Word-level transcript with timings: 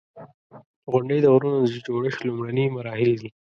•غونډۍ 0.91 1.19
د 1.21 1.27
غرونو 1.33 1.57
د 1.61 1.67
جوړښت 1.85 2.19
لومړني 2.27 2.65
مراحل 2.75 3.11
دي. 3.21 3.29